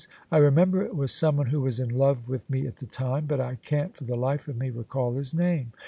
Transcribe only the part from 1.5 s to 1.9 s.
was in